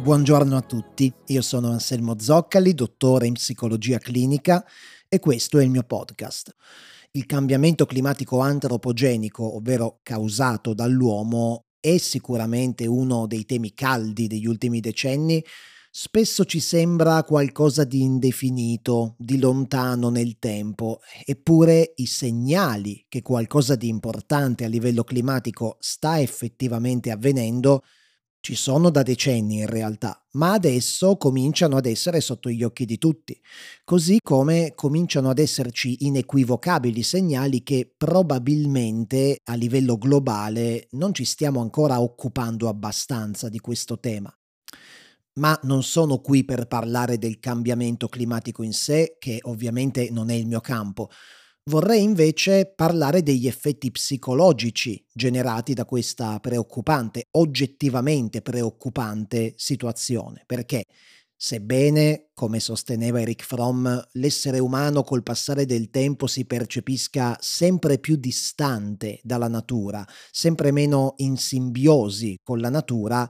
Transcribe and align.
Buongiorno 0.00 0.56
a 0.56 0.62
tutti, 0.62 1.12
io 1.26 1.42
sono 1.42 1.70
Anselmo 1.70 2.18
Zoccali, 2.18 2.72
dottore 2.72 3.26
in 3.26 3.34
psicologia 3.34 3.98
clinica 3.98 4.64
e 5.08 5.20
questo 5.20 5.58
è 5.58 5.62
il 5.62 5.70
mio 5.70 5.82
podcast. 5.82 6.54
Il 7.10 7.26
cambiamento 7.26 7.84
climatico 7.84 8.40
antropogenico, 8.40 9.56
ovvero 9.56 10.00
causato 10.02 10.72
dall'uomo, 10.72 11.66
è 11.80 11.98
sicuramente 11.98 12.86
uno 12.86 13.26
dei 13.26 13.44
temi 13.44 13.74
caldi 13.74 14.26
degli 14.26 14.46
ultimi 14.46 14.80
decenni. 14.80 15.44
Spesso 15.90 16.44
ci 16.44 16.60
sembra 16.60 17.24
qualcosa 17.24 17.84
di 17.84 18.02
indefinito, 18.02 19.14
di 19.18 19.38
lontano 19.38 20.10
nel 20.10 20.38
tempo, 20.38 21.00
eppure 21.24 21.92
i 21.96 22.06
segnali 22.06 23.06
che 23.08 23.22
qualcosa 23.22 23.74
di 23.74 23.88
importante 23.88 24.64
a 24.64 24.68
livello 24.68 25.02
climatico 25.02 25.76
sta 25.80 26.20
effettivamente 26.20 27.10
avvenendo 27.10 27.82
ci 28.40 28.54
sono 28.54 28.90
da 28.90 29.02
decenni 29.02 29.58
in 29.58 29.66
realtà, 29.66 30.24
ma 30.32 30.52
adesso 30.52 31.16
cominciano 31.16 31.76
ad 31.76 31.86
essere 31.86 32.20
sotto 32.20 32.48
gli 32.50 32.62
occhi 32.62 32.84
di 32.84 32.96
tutti, 32.96 33.38
così 33.82 34.18
come 34.22 34.74
cominciano 34.76 35.30
ad 35.30 35.38
esserci 35.38 36.06
inequivocabili 36.06 37.02
segnali 37.02 37.62
che 37.62 37.92
probabilmente 37.96 39.38
a 39.44 39.54
livello 39.54 39.98
globale 39.98 40.86
non 40.92 41.12
ci 41.12 41.24
stiamo 41.24 41.60
ancora 41.60 42.00
occupando 42.00 42.68
abbastanza 42.68 43.48
di 43.48 43.58
questo 43.58 43.98
tema. 43.98 44.32
Ma 45.38 45.58
non 45.62 45.82
sono 45.82 46.18
qui 46.18 46.44
per 46.44 46.66
parlare 46.66 47.18
del 47.18 47.38
cambiamento 47.40 48.08
climatico 48.08 48.62
in 48.62 48.72
sé, 48.72 49.16
che 49.18 49.38
ovviamente 49.42 50.08
non 50.10 50.30
è 50.30 50.34
il 50.34 50.46
mio 50.46 50.60
campo, 50.60 51.08
Vorrei 51.68 52.02
invece 52.02 52.72
parlare 52.74 53.22
degli 53.22 53.46
effetti 53.46 53.90
psicologici 53.90 55.04
generati 55.12 55.74
da 55.74 55.84
questa 55.84 56.40
preoccupante, 56.40 57.26
oggettivamente 57.32 58.40
preoccupante 58.40 59.52
situazione, 59.54 60.44
perché 60.46 60.84
sebbene, 61.36 62.30
come 62.32 62.58
sosteneva 62.58 63.20
Eric 63.20 63.44
Fromm, 63.44 63.86
l'essere 64.12 64.60
umano 64.60 65.02
col 65.02 65.22
passare 65.22 65.66
del 65.66 65.90
tempo 65.90 66.26
si 66.26 66.46
percepisca 66.46 67.36
sempre 67.38 67.98
più 67.98 68.16
distante 68.16 69.20
dalla 69.22 69.48
natura, 69.48 70.06
sempre 70.30 70.70
meno 70.70 71.16
in 71.18 71.36
simbiosi 71.36 72.38
con 72.42 72.60
la 72.60 72.70
natura, 72.70 73.28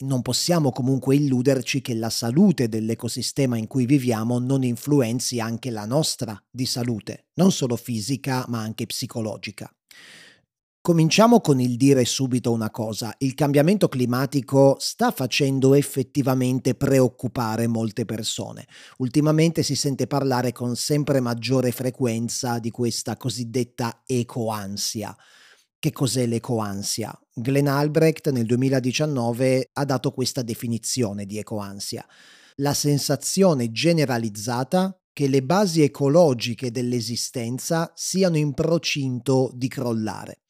non 0.00 0.22
possiamo 0.22 0.70
comunque 0.70 1.16
illuderci 1.16 1.80
che 1.80 1.94
la 1.94 2.10
salute 2.10 2.68
dell'ecosistema 2.68 3.56
in 3.56 3.66
cui 3.66 3.86
viviamo 3.86 4.38
non 4.38 4.62
influenzi 4.62 5.40
anche 5.40 5.70
la 5.70 5.84
nostra 5.84 6.40
di 6.50 6.66
salute, 6.66 7.26
non 7.34 7.52
solo 7.52 7.76
fisica 7.76 8.44
ma 8.48 8.60
anche 8.60 8.86
psicologica. 8.86 9.70
Cominciamo 10.82 11.42
con 11.42 11.60
il 11.60 11.76
dire 11.76 12.06
subito 12.06 12.50
una 12.52 12.70
cosa, 12.70 13.14
il 13.18 13.34
cambiamento 13.34 13.86
climatico 13.86 14.76
sta 14.78 15.10
facendo 15.10 15.74
effettivamente 15.74 16.74
preoccupare 16.74 17.66
molte 17.66 18.06
persone. 18.06 18.66
Ultimamente 18.96 19.62
si 19.62 19.76
sente 19.76 20.06
parlare 20.06 20.52
con 20.52 20.76
sempre 20.76 21.20
maggiore 21.20 21.70
frequenza 21.70 22.58
di 22.58 22.70
questa 22.70 23.18
cosiddetta 23.18 24.04
ecoansia. 24.06 25.14
Che 25.78 25.92
cos'è 25.92 26.24
l'ecoansia? 26.24 27.12
Glenn 27.40 27.66
Albrecht 27.66 28.30
nel 28.30 28.46
2019 28.46 29.70
ha 29.72 29.84
dato 29.84 30.10
questa 30.10 30.42
definizione 30.42 31.26
di 31.26 31.38
ecoansia. 31.38 32.06
La 32.56 32.74
sensazione 32.74 33.70
generalizzata 33.70 34.94
che 35.12 35.28
le 35.28 35.42
basi 35.42 35.82
ecologiche 35.82 36.70
dell'esistenza 36.70 37.92
siano 37.94 38.36
in 38.36 38.52
procinto 38.52 39.50
di 39.54 39.68
crollare. 39.68 40.40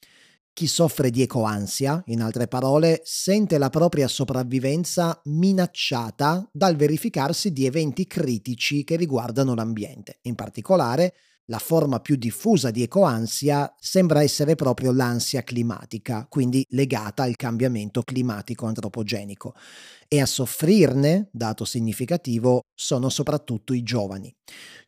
Chi 0.53 0.67
soffre 0.67 1.11
di 1.11 1.23
ecoansia, 1.23 2.03
in 2.07 2.21
altre 2.21 2.49
parole, 2.49 3.01
sente 3.05 3.57
la 3.57 3.71
propria 3.71 4.09
sopravvivenza 4.09 5.21
minacciata 5.25 6.49
dal 6.53 6.77
verificarsi 6.77 7.53
di 7.53 7.67
eventi 7.67 8.07
critici 8.07 8.85
che 8.85 8.97
riguardano 8.97 9.55
l'ambiente, 9.55 10.19
in 10.23 10.35
particolare 10.35 11.15
la 11.51 11.59
forma 11.59 11.99
più 11.99 12.15
diffusa 12.15 12.71
di 12.71 12.83
ecoansia 12.83 13.75
sembra 13.79 14.23
essere 14.23 14.55
proprio 14.55 14.93
l'ansia 14.93 15.43
climatica, 15.43 16.27
quindi 16.29 16.65
legata 16.71 17.25
al 17.25 17.35
cambiamento 17.35 18.03
climatico 18.03 18.67
antropogenico. 18.67 19.55
E 20.07 20.21
a 20.21 20.27
soffrirne, 20.27 21.29
dato 21.33 21.65
significativo, 21.65 22.63
sono 22.73 23.09
soprattutto 23.09 23.75
i 23.75 23.83
giovani. 23.83 24.35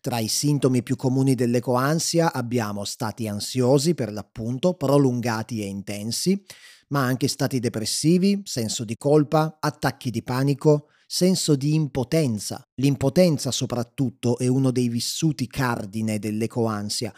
Tra 0.00 0.20
i 0.20 0.28
sintomi 0.28 0.84
più 0.84 0.94
comuni 0.94 1.34
dell'ecoansia 1.34 2.32
abbiamo 2.32 2.84
stati 2.84 3.26
ansiosi, 3.26 3.94
per 3.94 4.12
l'appunto, 4.12 4.74
prolungati 4.74 5.62
e 5.62 5.66
intensi, 5.66 6.40
ma 6.88 7.02
anche 7.02 7.26
stati 7.26 7.58
depressivi, 7.58 8.40
senso 8.44 8.84
di 8.84 8.96
colpa, 8.96 9.58
attacchi 9.60 10.10
di 10.10 10.22
panico, 10.22 10.86
senso 11.14 11.56
di 11.56 11.74
impotenza. 11.74 12.66
L'impotenza 12.76 13.50
soprattutto 13.50 14.38
è 14.38 14.46
uno 14.46 14.70
dei 14.70 14.88
vissuti 14.88 15.46
cardine 15.46 16.18
dell'ecoansia, 16.18 17.12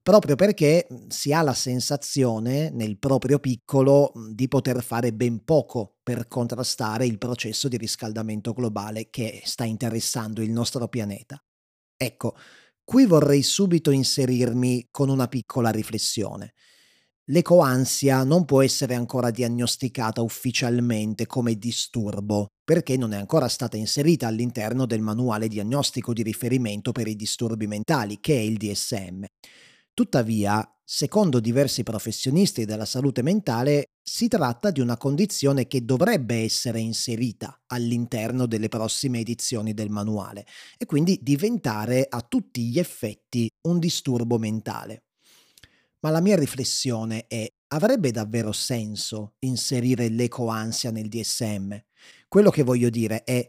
proprio 0.00 0.36
perché 0.36 0.86
si 1.08 1.32
ha 1.32 1.42
la 1.42 1.52
sensazione 1.52 2.70
nel 2.70 2.96
proprio 3.00 3.40
piccolo 3.40 4.12
di 4.32 4.46
poter 4.46 4.84
fare 4.84 5.12
ben 5.12 5.42
poco 5.42 5.96
per 6.00 6.28
contrastare 6.28 7.06
il 7.06 7.18
processo 7.18 7.66
di 7.66 7.76
riscaldamento 7.76 8.52
globale 8.52 9.10
che 9.10 9.42
sta 9.44 9.64
interessando 9.64 10.42
il 10.42 10.52
nostro 10.52 10.86
pianeta. 10.86 11.36
Ecco, 11.96 12.36
qui 12.84 13.04
vorrei 13.04 13.42
subito 13.42 13.90
inserirmi 13.90 14.90
con 14.92 15.08
una 15.08 15.26
piccola 15.26 15.70
riflessione. 15.70 16.52
L'ecoansia 17.30 18.24
non 18.24 18.44
può 18.44 18.60
essere 18.60 18.96
ancora 18.96 19.30
diagnosticata 19.30 20.20
ufficialmente 20.20 21.26
come 21.26 21.54
disturbo, 21.54 22.48
perché 22.64 22.96
non 22.96 23.12
è 23.12 23.18
ancora 23.18 23.46
stata 23.46 23.76
inserita 23.76 24.26
all'interno 24.26 24.84
del 24.84 25.00
manuale 25.00 25.46
diagnostico 25.46 26.12
di 26.12 26.24
riferimento 26.24 26.90
per 26.90 27.06
i 27.06 27.14
disturbi 27.14 27.68
mentali, 27.68 28.18
che 28.18 28.34
è 28.34 28.40
il 28.40 28.56
DSM. 28.56 29.24
Tuttavia, 29.94 30.68
secondo 30.84 31.38
diversi 31.38 31.84
professionisti 31.84 32.64
della 32.64 32.84
salute 32.84 33.22
mentale, 33.22 33.84
si 34.02 34.26
tratta 34.26 34.72
di 34.72 34.80
una 34.80 34.96
condizione 34.96 35.68
che 35.68 35.84
dovrebbe 35.84 36.42
essere 36.42 36.80
inserita 36.80 37.60
all'interno 37.68 38.46
delle 38.46 38.68
prossime 38.68 39.20
edizioni 39.20 39.72
del 39.72 39.90
manuale 39.90 40.46
e 40.76 40.84
quindi 40.84 41.20
diventare 41.22 42.06
a 42.08 42.22
tutti 42.22 42.64
gli 42.64 42.80
effetti 42.80 43.48
un 43.68 43.78
disturbo 43.78 44.36
mentale. 44.36 45.02
Ma 46.00 46.10
la 46.10 46.20
mia 46.20 46.36
riflessione 46.36 47.26
è, 47.26 47.46
avrebbe 47.68 48.10
davvero 48.10 48.52
senso 48.52 49.34
inserire 49.40 50.08
l'ecoansia 50.08 50.90
nel 50.90 51.08
DSM? 51.08 51.76
Quello 52.26 52.48
che 52.50 52.62
voglio 52.62 52.88
dire 52.88 53.22
è, 53.24 53.46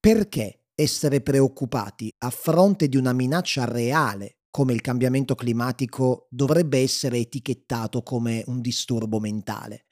perché 0.00 0.60
essere 0.74 1.20
preoccupati 1.20 2.12
a 2.18 2.30
fronte 2.30 2.88
di 2.88 2.96
una 2.96 3.12
minaccia 3.12 3.66
reale 3.66 4.38
come 4.50 4.72
il 4.72 4.80
cambiamento 4.80 5.34
climatico 5.34 6.28
dovrebbe 6.30 6.78
essere 6.78 7.18
etichettato 7.18 8.02
come 8.02 8.42
un 8.46 8.62
disturbo 8.62 9.20
mentale? 9.20 9.84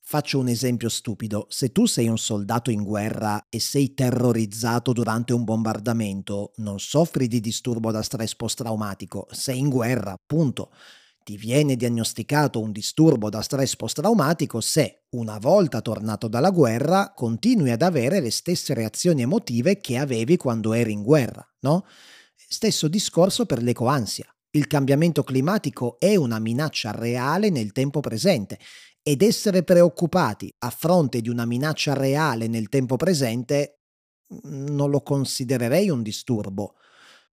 Faccio 0.00 0.38
un 0.38 0.48
esempio 0.48 0.88
stupido. 0.88 1.46
Se 1.48 1.72
tu 1.72 1.86
sei 1.86 2.08
un 2.08 2.18
soldato 2.18 2.70
in 2.70 2.82
guerra 2.82 3.46
e 3.48 3.58
sei 3.58 3.94
terrorizzato 3.94 4.92
durante 4.92 5.32
un 5.32 5.44
bombardamento, 5.44 6.52
non 6.56 6.78
soffri 6.78 7.26
di 7.26 7.40
disturbo 7.40 7.90
da 7.90 8.02
stress 8.02 8.34
post-traumatico, 8.34 9.26
sei 9.30 9.58
in 9.58 9.68
guerra, 9.68 10.16
punto 10.26 10.70
ti 11.28 11.36
viene 11.36 11.76
diagnosticato 11.76 12.58
un 12.58 12.72
disturbo 12.72 13.28
da 13.28 13.42
stress 13.42 13.76
post-traumatico 13.76 14.62
se, 14.62 15.02
una 15.10 15.36
volta 15.36 15.82
tornato 15.82 16.26
dalla 16.26 16.48
guerra, 16.48 17.12
continui 17.14 17.70
ad 17.70 17.82
avere 17.82 18.20
le 18.20 18.30
stesse 18.30 18.72
reazioni 18.72 19.20
emotive 19.20 19.78
che 19.78 19.98
avevi 19.98 20.38
quando 20.38 20.72
eri 20.72 20.92
in 20.92 21.02
guerra, 21.02 21.46
no? 21.60 21.84
Stesso 22.34 22.88
discorso 22.88 23.44
per 23.44 23.62
l'ecoansia. 23.62 24.24
Il 24.52 24.66
cambiamento 24.68 25.22
climatico 25.22 26.00
è 26.00 26.16
una 26.16 26.38
minaccia 26.38 26.92
reale 26.92 27.50
nel 27.50 27.72
tempo 27.72 28.00
presente 28.00 28.58
ed 29.02 29.20
essere 29.20 29.62
preoccupati 29.64 30.50
a 30.60 30.70
fronte 30.70 31.20
di 31.20 31.28
una 31.28 31.44
minaccia 31.44 31.92
reale 31.92 32.46
nel 32.46 32.70
tempo 32.70 32.96
presente 32.96 33.80
non 34.44 34.88
lo 34.88 35.02
considererei 35.02 35.90
un 35.90 36.02
disturbo. 36.02 36.76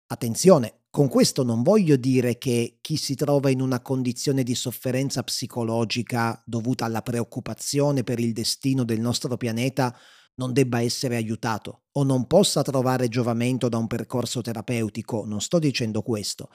Attenzione, 0.07 0.82
con 0.93 1.07
questo 1.07 1.41
non 1.41 1.63
voglio 1.63 1.95
dire 1.95 2.37
che 2.37 2.77
chi 2.79 2.97
si 2.97 3.15
trova 3.15 3.49
in 3.49 3.61
una 3.61 3.81
condizione 3.81 4.43
di 4.43 4.53
sofferenza 4.53 5.23
psicologica 5.23 6.39
dovuta 6.45 6.85
alla 6.85 7.01
preoccupazione 7.01 8.03
per 8.03 8.19
il 8.19 8.31
destino 8.31 8.83
del 8.83 8.99
nostro 8.99 9.35
pianeta 9.35 9.97
non 10.35 10.53
debba 10.53 10.81
essere 10.81 11.15
aiutato 11.15 11.85
o 11.93 12.03
non 12.03 12.27
possa 12.27 12.61
trovare 12.61 13.07
giovamento 13.07 13.69
da 13.69 13.77
un 13.77 13.87
percorso 13.87 14.41
terapeutico, 14.41 15.25
non 15.25 15.41
sto 15.41 15.57
dicendo 15.57 16.03
questo. 16.03 16.51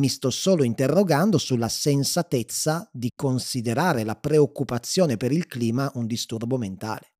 Mi 0.00 0.08
sto 0.08 0.30
solo 0.30 0.64
interrogando 0.64 1.38
sulla 1.38 1.68
sensatezza 1.68 2.90
di 2.92 3.12
considerare 3.14 4.02
la 4.02 4.16
preoccupazione 4.16 5.16
per 5.16 5.30
il 5.30 5.46
clima 5.46 5.88
un 5.94 6.08
disturbo 6.08 6.58
mentale. 6.58 7.12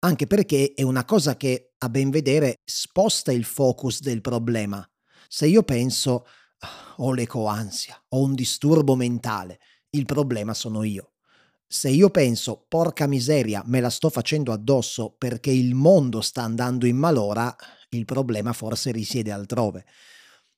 Anche 0.00 0.26
perché 0.26 0.72
è 0.74 0.82
una 0.82 1.04
cosa 1.04 1.36
che, 1.36 1.74
a 1.78 1.88
ben 1.88 2.10
vedere, 2.10 2.56
sposta 2.64 3.30
il 3.30 3.44
focus 3.44 4.00
del 4.00 4.20
problema 4.20 4.84
se 5.28 5.46
io 5.46 5.62
penso 5.62 6.26
ho 6.96 7.12
l'ecoansia, 7.12 8.02
ho 8.08 8.22
un 8.22 8.34
disturbo 8.34 8.96
mentale, 8.96 9.60
il 9.90 10.04
problema 10.04 10.54
sono 10.54 10.82
io. 10.82 11.12
Se 11.66 11.90
io 11.90 12.08
penso, 12.08 12.64
porca 12.66 13.06
miseria, 13.06 13.62
me 13.66 13.80
la 13.80 13.90
sto 13.90 14.08
facendo 14.08 14.52
addosso 14.52 15.14
perché 15.16 15.50
il 15.50 15.74
mondo 15.74 16.22
sta 16.22 16.42
andando 16.42 16.86
in 16.86 16.96
malora, 16.96 17.54
il 17.90 18.06
problema 18.06 18.54
forse 18.54 18.90
risiede 18.90 19.30
altrove. 19.30 19.84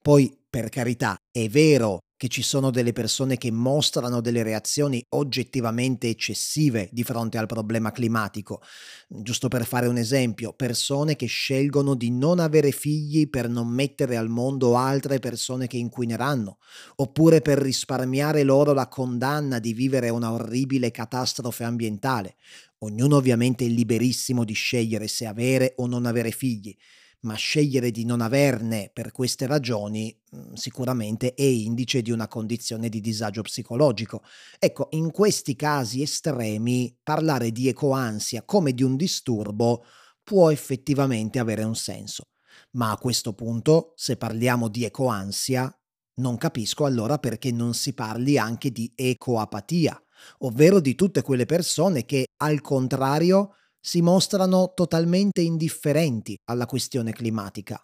Poi, 0.01 0.35
per 0.49 0.69
carità, 0.69 1.17
è 1.31 1.49
vero 1.49 1.99
che 2.21 2.29
ci 2.29 2.43
sono 2.43 2.71
delle 2.71 2.93
persone 2.93 3.39
che 3.39 3.51
mostrano 3.51 4.21
delle 4.21 4.43
reazioni 4.43 5.03
oggettivamente 5.13 6.11
eccessive 6.11 6.91
di 6.93 7.03
fronte 7.03 7.39
al 7.39 7.47
problema 7.47 7.93
climatico. 7.93 8.61
Giusto 9.09 9.49
per 9.49 9.65
fare 9.65 9.87
un 9.87 9.97
esempio, 9.97 10.53
persone 10.53 11.17
che 11.17 11.25
scelgono 11.25 11.95
di 11.95 12.11
non 12.11 12.39
avere 12.39 12.73
figli 12.73 13.31
per 13.31 13.49
non 13.49 13.69
mettere 13.69 14.19
al 14.19 14.29
mondo 14.29 14.77
altre 14.77 15.19
persone 15.19 15.67
che 15.67 15.79
inquineranno, 15.79 16.59
oppure 16.97 17.41
per 17.41 17.57
risparmiare 17.57 18.43
loro 18.43 18.75
la 18.75 18.89
condanna 18.89 19.59
di 19.59 19.73
vivere 19.73 20.11
una 20.11 20.31
orribile 20.31 20.91
catastrofe 20.91 21.65
ambientale. 21.65 22.37
Ognuno 22.81 23.17
ovviamente 23.17 23.65
è 23.65 23.69
liberissimo 23.69 24.45
di 24.45 24.53
scegliere 24.53 25.09
se 25.09 25.25
avere 25.25 25.73
o 25.79 25.87
non 25.87 26.05
avere 26.05 26.33
figli 26.33 26.77
ma 27.23 27.35
scegliere 27.35 27.91
di 27.91 28.05
non 28.05 28.21
averne 28.21 28.91
per 28.93 29.13
queste 29.13 29.47
ragioni 29.47 30.17
mhmm, 30.31 30.55
sicuramente 30.55 31.35
è 31.35 31.43
indice 31.43 32.03
di 32.03 32.11
una 32.11 32.29
condizione 32.29 32.89
di 32.89 33.01
disagio 33.01 33.43
psicologico. 33.43 34.23
Ecco, 34.59 34.89
in 34.93 35.11
questi 35.11 35.57
casi 35.57 36.03
estremi 36.03 36.97
parlare 37.03 37.51
di 37.51 37.69
ecoansia 37.69 38.43
come 38.45 38.73
di 38.73 38.83
un 38.83 38.97
disturbo 38.97 39.85
può 40.23 40.51
effettivamente 40.51 41.39
avere 41.39 41.63
un 41.65 41.75
senso. 41.77 42.25
Ma 42.73 42.93
a 42.93 42.99
questo 42.99 43.33
punto, 43.33 43.93
se 43.97 44.17
parliamo 44.17 44.69
di 44.69 44.85
ecoansia, 44.85 45.75
non 46.21 46.37
capisco 46.37 46.85
allora 46.85 47.19
perché 47.19 47.51
non 47.51 47.75
si 47.75 47.95
parli 47.95 48.39
anche 48.39 48.71
di 48.71 48.93
ecoapatia, 48.95 50.01
ovvero 50.39 50.81
di 50.81 50.95
tutte 50.95 51.23
quelle 51.23 51.47
persone 51.47 52.05
che, 52.05 52.27
al 52.39 52.61
contrario, 52.61 53.55
si 53.81 54.03
mostrano 54.03 54.73
totalmente 54.75 55.41
indifferenti 55.41 56.37
alla 56.45 56.67
questione 56.67 57.13
climatica. 57.13 57.83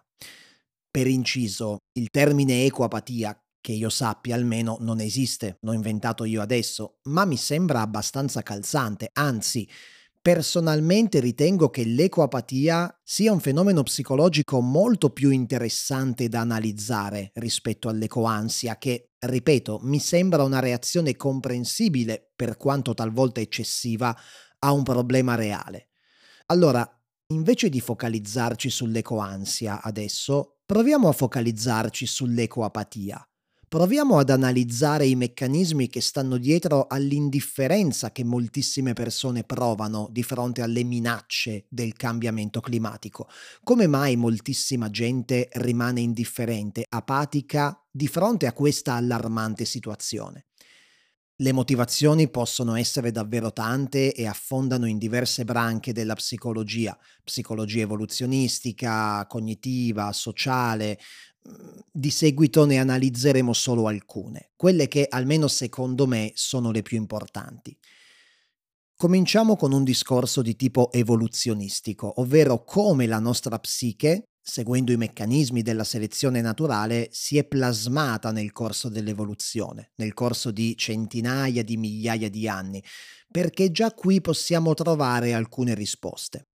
Per 0.89 1.07
inciso, 1.07 1.77
il 1.93 2.09
termine 2.09 2.65
ecoapatia, 2.65 3.37
che 3.59 3.71
io 3.73 3.89
sappia 3.89 4.35
almeno, 4.35 4.77
non 4.79 5.01
esiste, 5.01 5.57
l'ho 5.61 5.73
inventato 5.73 6.23
io 6.23 6.41
adesso, 6.41 6.99
ma 7.03 7.25
mi 7.25 7.37
sembra 7.37 7.81
abbastanza 7.81 8.41
calzante, 8.41 9.09
anzi, 9.13 9.67
personalmente 10.21 11.19
ritengo 11.19 11.69
che 11.69 11.83
l'ecoapatia 11.83 12.99
sia 13.03 13.31
un 13.31 13.39
fenomeno 13.39 13.83
psicologico 13.83 14.59
molto 14.61 15.09
più 15.09 15.29
interessante 15.29 16.27
da 16.27 16.41
analizzare 16.41 17.31
rispetto 17.35 17.89
all'ecoansia, 17.89 18.77
che, 18.77 19.11
ripeto, 19.19 19.79
mi 19.83 19.99
sembra 19.99 20.43
una 20.43 20.59
reazione 20.59 21.15
comprensibile, 21.15 22.31
per 22.35 22.57
quanto 22.57 22.93
talvolta 22.93 23.39
eccessiva, 23.39 24.15
a 24.67 24.71
un 24.71 24.83
problema 24.83 25.35
reale. 25.35 25.87
Allora, 26.47 26.87
invece 27.27 27.69
di 27.69 27.79
focalizzarci 27.79 28.69
sull'ecoansia 28.69 29.81
adesso, 29.81 30.59
proviamo 30.65 31.07
a 31.07 31.13
focalizzarci 31.13 32.05
sull'ecoapatia. 32.05 33.25
Proviamo 33.69 34.17
ad 34.17 34.29
analizzare 34.29 35.05
i 35.05 35.15
meccanismi 35.15 35.89
che 35.89 35.99
stanno 35.99 36.37
dietro 36.37 36.87
all'indifferenza 36.87 38.13
che 38.13 38.23
moltissime 38.23 38.93
persone 38.93 39.43
provano 39.43 40.07
di 40.09 40.23
fronte 40.23 40.61
alle 40.61 40.83
minacce 40.83 41.65
del 41.69 41.93
cambiamento 41.93 42.61
climatico. 42.61 43.27
Come 43.63 43.87
mai 43.87 44.15
moltissima 44.15 44.89
gente 44.89 45.49
rimane 45.53 45.99
indifferente, 45.99 46.85
apatica 46.87 47.77
di 47.91 48.07
fronte 48.07 48.47
a 48.47 48.53
questa 48.53 48.93
allarmante 48.93 49.65
situazione? 49.65 50.46
Le 51.39 51.51
motivazioni 51.51 52.31
possono 52.31 52.73
essere 52.73 53.11
davvero 53.11 53.53
tante 53.53 54.11
e 54.11 54.25
affondano 54.25 54.87
in 54.87 54.97
diverse 54.97 55.45
branche 55.45 55.93
della 55.93 56.15
psicologia, 56.15 56.97
psicologia 57.23 57.81
evoluzionistica, 57.81 59.23
cognitiva, 59.27 60.11
sociale. 60.13 60.97
Mm, 61.47 61.79
di 61.91 62.09
seguito 62.09 62.65
ne 62.65 62.79
analizzeremo 62.79 63.53
solo 63.53 63.87
alcune, 63.87 64.49
quelle 64.55 64.87
che 64.87 65.05
almeno 65.07 65.47
secondo 65.47 66.07
me 66.07 66.31
sono 66.33 66.71
le 66.71 66.81
più 66.81 66.97
importanti. 66.97 67.77
Cominciamo 68.95 69.55
con 69.55 69.73
un 69.73 69.83
discorso 69.83 70.41
di 70.41 70.55
tipo 70.55 70.91
evoluzionistico, 70.91 72.19
ovvero 72.19 72.63
come 72.63 73.05
la 73.05 73.19
nostra 73.19 73.59
psiche 73.59 74.29
seguendo 74.49 74.93
i 74.93 74.97
meccanismi 74.97 75.61
della 75.61 75.83
selezione 75.83 76.39
naturale, 76.39 77.09
si 77.11 77.37
è 77.37 77.43
plasmata 77.43 78.31
nel 78.31 78.53
corso 78.53 78.87
dell'evoluzione, 78.87 79.91
nel 79.95 80.13
corso 80.13 80.51
di 80.51 80.77
centinaia 80.77 81.65
di 81.65 81.75
migliaia 81.75 82.29
di 82.29 82.47
anni, 82.47 82.81
perché 83.29 83.71
già 83.71 83.91
qui 83.91 84.21
possiamo 84.21 84.73
trovare 84.73 85.33
alcune 85.33 85.75
risposte. 85.75 86.47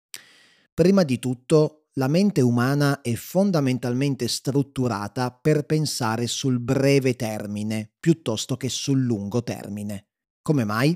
Prima 0.73 1.03
di 1.03 1.19
tutto, 1.19 1.87
la 1.95 2.07
mente 2.07 2.39
umana 2.39 3.01
è 3.01 3.13
fondamentalmente 3.15 4.29
strutturata 4.29 5.29
per 5.29 5.65
pensare 5.65 6.27
sul 6.27 6.61
breve 6.61 7.17
termine 7.17 7.91
piuttosto 7.99 8.55
che 8.55 8.69
sul 8.69 9.01
lungo 9.01 9.43
termine. 9.43 10.07
Come 10.41 10.63
mai? 10.63 10.93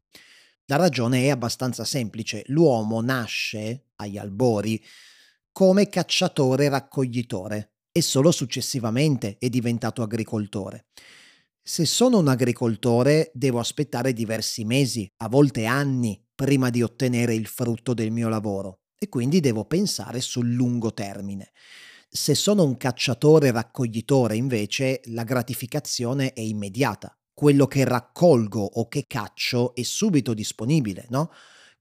La 0.68 0.78
ragione 0.78 1.24
è 1.24 1.30
abbastanza 1.30 1.84
semplice. 1.84 2.44
L'uomo 2.46 3.02
nasce 3.02 3.88
agli 3.98 4.18
albori 4.18 4.82
come 5.56 5.88
cacciatore-raccoglitore 5.88 7.76
e 7.90 8.02
solo 8.02 8.32
successivamente 8.32 9.38
è 9.40 9.48
diventato 9.48 10.02
agricoltore. 10.02 10.88
Se 11.64 11.86
sono 11.86 12.18
un 12.18 12.28
agricoltore 12.28 13.32
devo 13.34 13.60
aspettare 13.60 14.12
diversi 14.12 14.66
mesi, 14.66 15.10
a 15.16 15.30
volte 15.30 15.64
anni, 15.64 16.22
prima 16.36 16.70
di 16.70 16.84
ottenere 16.84 17.36
il 17.36 17.48
frutto 17.48 17.94
del 17.94 18.12
mio 18.12 18.28
lavoro 18.28 18.82
e 18.98 19.08
quindi 19.08 19.40
devo 19.40 19.64
pensare 19.64 20.20
sul 20.20 20.52
lungo 20.52 20.94
termine. 20.94 21.52
Se 22.10 22.36
sono 22.36 22.66
un 22.66 22.76
cacciatore-raccoglitore 22.76 24.36
invece 24.36 25.00
la 25.06 25.24
gratificazione 25.24 26.34
è 26.34 26.42
immediata. 26.42 27.18
Quello 27.34 27.66
che 27.68 27.86
raccolgo 27.86 28.60
o 28.60 28.90
che 28.90 29.06
caccio 29.08 29.74
è 29.74 29.84
subito 29.84 30.34
disponibile, 30.34 31.06
no? 31.12 31.32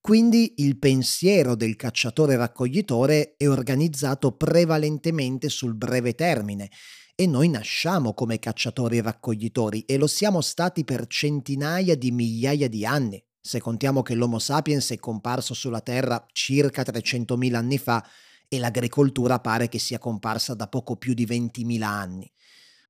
Quindi 0.06 0.53
il 0.56 0.77
pensiero 0.77 1.55
del 1.55 1.77
cacciatore-raccoglitore 1.77 3.37
è 3.39 3.49
organizzato 3.49 4.33
prevalentemente 4.33 5.49
sul 5.49 5.75
breve 5.75 6.15
termine 6.15 6.69
e 7.15 7.27
noi 7.27 7.49
nasciamo 7.49 8.12
come 8.12 8.39
cacciatori-raccoglitori 8.39 9.87
e 9.87 9.97
lo 9.97 10.06
siamo 10.06 10.43
stati 10.43 10.85
per 10.85 11.06
centinaia 11.06 11.97
di 11.97 12.11
migliaia 12.11 12.69
di 12.69 12.85
anni. 12.85 13.25
Se 13.40 13.62
contiamo 13.62 14.02
che 14.02 14.14
l'Homo 14.14 14.38
sapiens 14.38 14.90
è 14.90 14.99
comparso 14.99 15.55
sulla 15.55 15.81
Terra 15.81 16.23
circa 16.33 16.83
300.000 16.83 17.55
anni 17.55 17.78
fa 17.78 18.07
e 18.47 18.59
l'agricoltura 18.59 19.40
pare 19.40 19.71
che 19.71 19.78
sia 19.78 19.99
comparsa 19.99 20.52
da 20.52 20.69
poco 20.69 20.97
più 20.97 21.14
di 21.14 21.25
20.000 21.25 21.81
anni. 21.81 22.31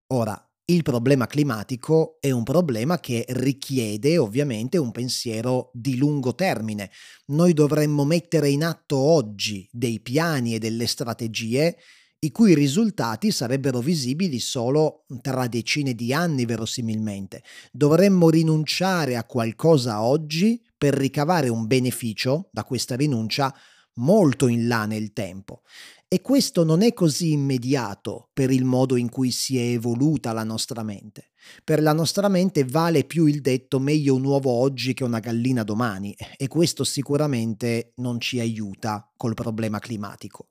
Ora, 0.09 0.37
il 0.66 0.83
problema 0.83 1.26
climatico 1.26 2.16
è 2.21 2.30
un 2.30 2.42
problema 2.42 2.99
che 2.99 3.26
richiede 3.28 4.16
ovviamente 4.16 4.78
un 4.78 4.92
pensiero 4.92 5.71
di 5.75 5.97
lungo 5.97 6.35
termine. 6.35 6.90
Noi 7.26 7.52
dovremmo 7.52 8.04
mettere 8.04 8.49
in 8.49 8.64
atto 8.64 8.97
oggi 8.97 9.68
dei 9.71 10.00
piani 10.00 10.54
e 10.54 10.59
delle 10.59 10.87
strategie 10.87 11.76
i 12.21 12.30
cui 12.30 12.54
risultati 12.54 13.30
sarebbero 13.30 13.80
visibili 13.80 14.38
solo 14.38 15.04
tra 15.21 15.47
decine 15.49 15.94
di 15.94 16.14
anni 16.14 16.47
verosimilmente. 16.47 17.42
Dovremmo 17.71 18.30
rinunciare 18.30 19.16
a 19.16 19.25
qualcosa 19.25 20.02
oggi 20.02 20.62
per 20.78 20.94
ricavare 20.94 21.50
un 21.50 21.66
beneficio 21.66 22.49
da 22.50 22.64
questa 22.64 22.97
rinuncia 22.97 23.54
molto 23.97 24.47
in 24.47 24.66
là 24.66 24.87
nel 24.87 25.12
tempo. 25.12 25.61
E 26.09 26.21
questo 26.21 26.65
non 26.65 26.83
è 26.83 26.93
così 26.93 27.33
immediato 27.33 28.29
per 28.33 28.51
il 28.51 28.65
modo 28.65 28.97
in 28.97 29.09
cui 29.09 29.31
si 29.31 29.59
è 29.59 29.63
evoluta 29.73 30.33
la 30.33 30.45
nostra 30.45 30.83
mente. 30.83 31.31
Per 31.65 31.83
la 31.83 31.93
nostra 31.93 32.29
mente 32.29 32.65
vale 32.65 33.05
più 33.05 33.27
il 33.27 33.41
detto 33.41 33.79
meglio 33.79 34.15
un 34.15 34.25
uovo 34.25 34.51
oggi 34.51 34.95
che 34.95 35.05
una 35.05 35.19
gallina 35.19 35.65
domani 35.65 36.15
e 36.37 36.47
questo 36.47 36.85
sicuramente 36.85 37.93
non 37.97 38.21
ci 38.21 38.39
aiuta 38.39 39.11
col 39.17 39.35
problema 39.35 39.79
climatico. 39.79 40.51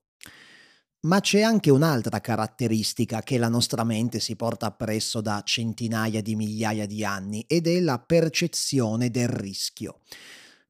Ma 1.01 1.19
c'è 1.19 1.41
anche 1.41 1.69
un'altra 1.69 2.21
caratteristica 2.21 3.21
che 3.21 3.37
la 3.37 3.49
nostra 3.49 3.83
mente 3.83 4.19
si 4.19 4.35
porta 4.35 4.67
appresso 4.67 5.19
da 5.19 5.41
centinaia 5.43 6.21
di 6.21 6.35
migliaia 6.35 6.85
di 6.85 7.03
anni 7.03 7.43
ed 7.47 7.67
è 7.67 7.79
la 7.79 7.99
percezione 7.99 9.09
del 9.09 9.27
rischio 9.27 9.99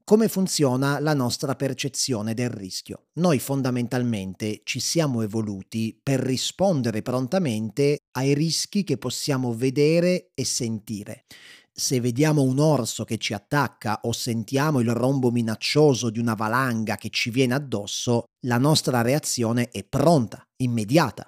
come 0.06 0.28
funziona 0.28 1.00
la 1.00 1.14
nostra 1.14 1.56
percezione 1.56 2.34
del 2.34 2.50
rischio. 2.50 3.06
Noi 3.14 3.40
fondamentalmente 3.40 4.62
ci 4.64 4.80
siamo 4.80 5.22
evoluti 5.22 5.98
per 6.02 6.20
rispondere 6.20 7.02
prontamente 7.02 8.00
ai 8.18 8.34
rischi 8.34 8.84
che 8.84 8.98
possiamo 8.98 9.54
vedere 9.54 10.32
e 10.34 10.44
sentire. 10.44 11.24
Se 11.72 12.00
vediamo 12.00 12.44
un 12.44 12.60
orso 12.60 13.04
che 13.04 13.18
ci 13.18 13.34
attacca 13.34 14.02
o 14.04 14.12
sentiamo 14.12 14.80
il 14.82 14.92
rombo 14.92 15.32
minaccioso 15.32 16.10
di 16.10 16.20
una 16.20 16.36
valanga 16.36 16.98
che 16.98 17.10
ci 17.10 17.30
viene 17.32 17.56
addosso, 17.56 18.26
la 18.46 18.58
nostra 18.58 19.02
reazione 19.02 19.70
è 19.70 19.84
pronta, 19.84 20.46
immediata. 20.58 21.28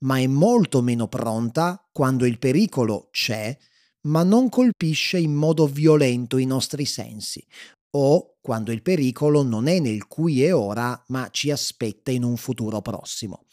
ma 0.00 0.18
è 0.18 0.26
molto 0.26 0.82
meno 0.82 1.08
pronta 1.08 1.84
quando 1.90 2.24
il 2.24 2.38
pericolo 2.38 3.08
c'è, 3.10 3.56
ma 4.02 4.22
non 4.22 4.48
colpisce 4.48 5.18
in 5.18 5.34
modo 5.34 5.66
violento 5.66 6.38
i 6.38 6.44
nostri 6.44 6.84
sensi, 6.84 7.44
o 7.90 8.36
quando 8.40 8.72
il 8.72 8.82
pericolo 8.82 9.42
non 9.42 9.66
è 9.66 9.78
nel 9.78 10.06
qui 10.06 10.44
e 10.44 10.52
ora, 10.52 11.02
ma 11.08 11.28
ci 11.30 11.50
aspetta 11.50 12.10
in 12.10 12.24
un 12.24 12.36
futuro 12.36 12.80
prossimo. 12.80 13.44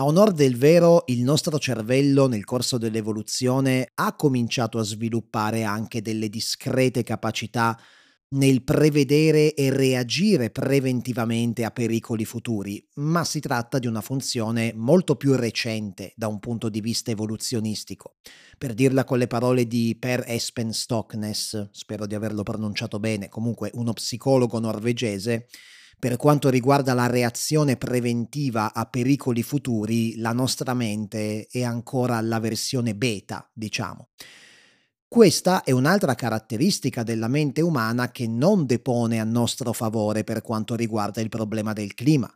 A 0.00 0.04
onor 0.04 0.32
del 0.32 0.56
vero, 0.56 1.02
il 1.06 1.22
nostro 1.24 1.58
cervello 1.58 2.28
nel 2.28 2.44
corso 2.44 2.78
dell'evoluzione 2.78 3.90
ha 3.94 4.14
cominciato 4.14 4.78
a 4.78 4.84
sviluppare 4.84 5.64
anche 5.64 6.02
delle 6.02 6.28
discrete 6.28 7.02
capacità 7.02 7.76
nel 8.30 8.62
prevedere 8.62 9.54
e 9.54 9.70
reagire 9.70 10.50
preventivamente 10.50 11.64
a 11.64 11.70
pericoli 11.70 12.26
futuri, 12.26 12.86
ma 12.96 13.24
si 13.24 13.40
tratta 13.40 13.78
di 13.78 13.86
una 13.86 14.02
funzione 14.02 14.72
molto 14.74 15.16
più 15.16 15.34
recente 15.34 16.12
da 16.14 16.26
un 16.28 16.38
punto 16.38 16.68
di 16.68 16.80
vista 16.80 17.10
evoluzionistico. 17.10 18.16
Per 18.58 18.74
dirla 18.74 19.04
con 19.04 19.18
le 19.18 19.28
parole 19.28 19.66
di 19.66 19.96
Per 19.98 20.24
Espen 20.26 20.72
Stoknes, 20.72 21.70
spero 21.72 22.06
di 22.06 22.14
averlo 22.14 22.42
pronunciato 22.42 22.98
bene, 22.98 23.28
comunque 23.28 23.70
uno 23.74 23.94
psicologo 23.94 24.58
norvegese, 24.58 25.46
per 25.98 26.16
quanto 26.16 26.48
riguarda 26.48 26.94
la 26.94 27.06
reazione 27.06 27.76
preventiva 27.76 28.72
a 28.72 28.84
pericoli 28.86 29.42
futuri, 29.42 30.16
la 30.16 30.32
nostra 30.32 30.72
mente 30.72 31.46
è 31.50 31.62
ancora 31.62 32.16
alla 32.16 32.38
versione 32.38 32.94
beta, 32.94 33.50
diciamo. 33.52 34.10
Questa 35.10 35.64
è 35.64 35.70
un'altra 35.70 36.14
caratteristica 36.14 37.02
della 37.02 37.28
mente 37.28 37.62
umana 37.62 38.10
che 38.10 38.28
non 38.28 38.66
depone 38.66 39.18
a 39.18 39.24
nostro 39.24 39.72
favore 39.72 40.22
per 40.22 40.42
quanto 40.42 40.74
riguarda 40.74 41.22
il 41.22 41.30
problema 41.30 41.72
del 41.72 41.94
clima, 41.94 42.30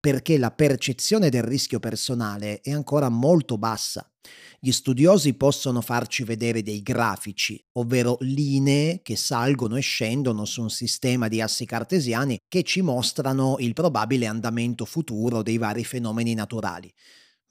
perché 0.00 0.36
la 0.36 0.50
percezione 0.50 1.28
del 1.30 1.44
rischio 1.44 1.78
personale 1.78 2.60
è 2.62 2.72
ancora 2.72 3.08
molto 3.10 3.58
bassa. 3.58 4.10
Gli 4.58 4.72
studiosi 4.72 5.34
possono 5.34 5.80
farci 5.80 6.24
vedere 6.24 6.64
dei 6.64 6.82
grafici, 6.82 7.64
ovvero 7.74 8.16
linee 8.18 9.02
che 9.02 9.14
salgono 9.14 9.76
e 9.76 9.80
scendono 9.80 10.44
su 10.46 10.62
un 10.62 10.70
sistema 10.70 11.28
di 11.28 11.40
assi 11.40 11.64
cartesiani 11.64 12.40
che 12.48 12.64
ci 12.64 12.82
mostrano 12.82 13.54
il 13.60 13.72
probabile 13.72 14.26
andamento 14.26 14.84
futuro 14.84 15.42
dei 15.42 15.58
vari 15.58 15.84
fenomeni 15.84 16.34
naturali. 16.34 16.92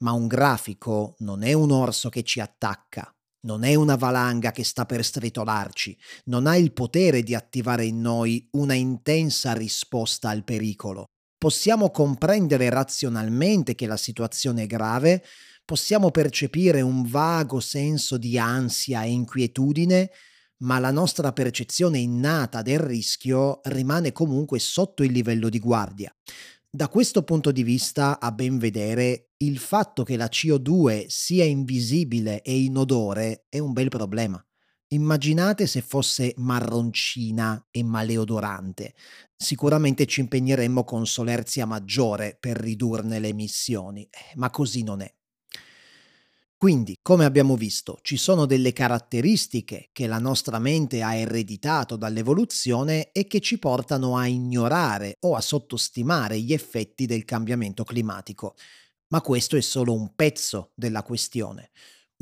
Ma 0.00 0.12
un 0.12 0.26
grafico 0.26 1.14
non 1.20 1.42
è 1.44 1.54
un 1.54 1.70
orso 1.70 2.10
che 2.10 2.22
ci 2.22 2.40
attacca, 2.40 3.10
non 3.40 3.64
è 3.64 3.74
una 3.74 3.96
valanga 3.96 4.50
che 4.50 4.64
sta 4.64 4.86
per 4.86 5.04
stritolarci, 5.04 5.96
non 6.24 6.46
ha 6.46 6.56
il 6.56 6.72
potere 6.72 7.22
di 7.22 7.34
attivare 7.34 7.84
in 7.84 8.00
noi 8.00 8.48
una 8.52 8.74
intensa 8.74 9.52
risposta 9.52 10.28
al 10.30 10.44
pericolo. 10.44 11.04
Possiamo 11.38 11.90
comprendere 11.90 12.70
razionalmente 12.70 13.74
che 13.74 13.86
la 13.86 13.96
situazione 13.96 14.62
è 14.62 14.66
grave, 14.66 15.22
possiamo 15.64 16.10
percepire 16.10 16.80
un 16.80 17.06
vago 17.06 17.60
senso 17.60 18.16
di 18.16 18.38
ansia 18.38 19.02
e 19.02 19.10
inquietudine, 19.10 20.10
ma 20.58 20.78
la 20.78 20.90
nostra 20.90 21.32
percezione 21.32 21.98
innata 21.98 22.62
del 22.62 22.78
rischio 22.78 23.60
rimane 23.64 24.12
comunque 24.12 24.58
sotto 24.58 25.02
il 25.02 25.12
livello 25.12 25.48
di 25.50 25.58
guardia. 25.58 26.10
Da 26.76 26.90
questo 26.90 27.22
punto 27.22 27.52
di 27.52 27.62
vista, 27.62 28.20
a 28.20 28.30
ben 28.32 28.58
vedere, 28.58 29.30
il 29.38 29.56
fatto 29.56 30.02
che 30.02 30.18
la 30.18 30.26
CO2 30.26 31.06
sia 31.08 31.42
invisibile 31.42 32.42
e 32.42 32.54
inodore 32.54 33.46
è 33.48 33.58
un 33.58 33.72
bel 33.72 33.88
problema. 33.88 34.44
Immaginate 34.88 35.66
se 35.66 35.80
fosse 35.80 36.34
marroncina 36.36 37.66
e 37.70 37.82
maleodorante. 37.82 38.92
Sicuramente 39.34 40.04
ci 40.04 40.20
impegneremmo 40.20 40.84
con 40.84 41.06
solerzia 41.06 41.64
maggiore 41.64 42.36
per 42.38 42.58
ridurne 42.58 43.20
le 43.20 43.28
emissioni, 43.28 44.02
eh, 44.02 44.34
ma 44.34 44.50
così 44.50 44.82
non 44.82 45.00
è. 45.00 45.10
Quindi, 46.58 46.96
come 47.02 47.26
abbiamo 47.26 47.54
visto, 47.54 47.98
ci 48.00 48.16
sono 48.16 48.46
delle 48.46 48.72
caratteristiche 48.72 49.90
che 49.92 50.06
la 50.06 50.18
nostra 50.18 50.58
mente 50.58 51.02
ha 51.02 51.14
ereditato 51.14 51.96
dall'evoluzione 51.96 53.12
e 53.12 53.26
che 53.26 53.40
ci 53.40 53.58
portano 53.58 54.16
a 54.16 54.26
ignorare 54.26 55.16
o 55.20 55.34
a 55.34 55.42
sottostimare 55.42 56.40
gli 56.40 56.54
effetti 56.54 57.04
del 57.04 57.26
cambiamento 57.26 57.84
climatico. 57.84 58.54
Ma 59.08 59.20
questo 59.20 59.56
è 59.56 59.60
solo 59.60 59.92
un 59.92 60.14
pezzo 60.14 60.72
della 60.74 61.02
questione. 61.02 61.70